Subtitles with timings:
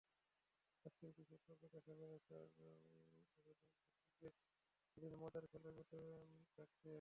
[0.85, 4.29] আজকের বিশেষ পর্বে দেখা যাবে চার অভিনয়শিল্পীকে
[4.97, 5.99] বিভিন্ন মজার খেলায় মেতে
[6.57, 6.89] থাকতে।